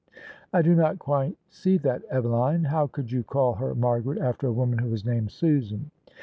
[0.51, 2.63] "I do not quite see that, Eveline.
[2.63, 5.91] How could you call her Margaret after a woman who was named Susan?"